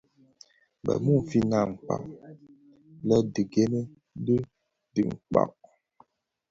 Bë 0.83 0.93
mumfin 1.05 1.49
akpaň 1.61 2.03
lè 3.07 3.17
dhi 3.33 3.43
gènè 3.53 3.81
kè 4.25 4.35
dhikpag. 4.93 5.51